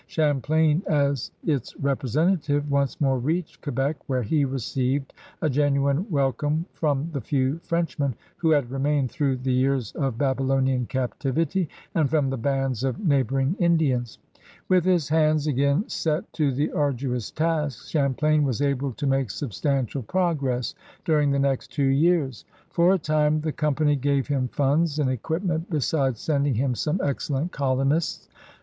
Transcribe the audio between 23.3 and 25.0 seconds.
the Company gave him funds